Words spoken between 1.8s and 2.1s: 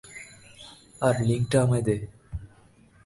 দে।